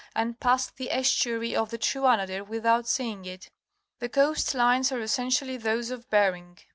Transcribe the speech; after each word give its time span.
and 0.15 0.39
passed 0.39 0.77
the 0.77 0.89
estuary 0.89 1.55
of 1.55 1.69
the 1.69 1.77
true 1.77 2.07
Anadyr 2.07 2.43
without 2.43 2.87
seeing 2.87 3.23
it. 3.25 3.51
The 3.99 4.09
coast 4.09 4.55
lines 4.55 4.91
are 4.91 4.99
essentially 4.99 5.57
those 5.57 5.91
of 5.91 6.09
Bering. 6.09 6.57